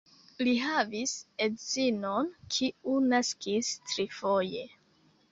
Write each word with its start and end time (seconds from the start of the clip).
Li 0.45 0.51
havis 0.59 1.11
edzinon, 1.47 2.31
kiu 2.55 2.95
naskis 3.11 3.69
trifoje. 3.91 4.65